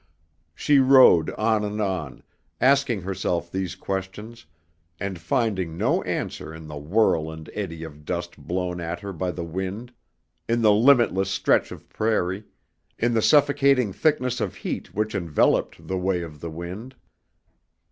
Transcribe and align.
She 0.55 0.79
rode 0.79 1.29
on 1.33 1.63
and 1.63 1.79
on, 1.79 2.23
asking 2.59 3.01
herself 3.03 3.51
these 3.51 3.75
questions 3.75 4.47
and 4.99 5.19
finding 5.19 5.77
no 5.77 6.01
answer 6.01 6.55
in 6.55 6.67
the 6.67 6.75
whirl 6.77 7.29
and 7.31 7.47
eddy 7.53 7.83
of 7.83 8.03
dust 8.03 8.35
blown 8.35 8.81
at 8.81 9.01
her 9.01 9.13
by 9.13 9.29
the 9.29 9.43
wind, 9.43 9.93
in 10.49 10.63
the 10.63 10.71
limitless 10.73 11.29
stretch 11.29 11.71
of 11.71 11.87
prairie, 11.87 12.45
in 12.97 13.13
the 13.13 13.21
suffocating 13.21 13.93
thickness 13.93 14.41
of 14.41 14.55
heat 14.55 14.91
which 14.95 15.13
enveloped 15.13 15.87
the 15.87 15.99
way 15.99 16.23
of 16.23 16.39
the 16.39 16.49
wind. 16.49 16.95